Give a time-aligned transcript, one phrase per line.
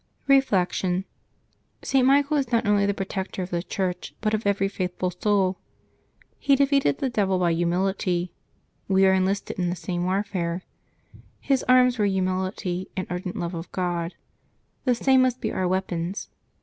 [0.25, 1.05] Reflection.—
[1.83, 2.03] St.
[2.07, 5.59] Michael is not only the protector of the Church, but of every faithful soul.
[6.39, 8.33] He defeated the devil by humility:
[8.87, 10.63] we are enlisted in the same warfare.
[11.39, 14.15] His arms were humility and ardent love of God:
[14.85, 16.29] the same must be our weapons.